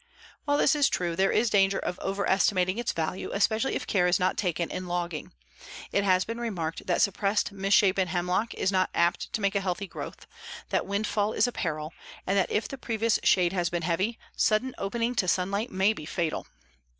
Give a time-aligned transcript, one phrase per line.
[0.45, 4.19] While this is true, there is danger of overestimating its value, especially if care is
[4.19, 5.31] not taken in logging.
[5.91, 9.85] It has been remarked that suppressed misshapen hemlock is not apt to make a healthy
[9.85, 10.25] growth,
[10.69, 11.93] that windfall is a peril,
[12.25, 16.07] and that if the previous shade has been heavy, sudden opening to sunlight may be
[16.07, 16.47] fatal.